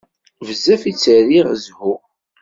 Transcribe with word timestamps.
Bezzaf 0.45 0.83
i 0.85 0.91
tt-rriɣ 0.93 1.47
zzhu. 1.63 1.93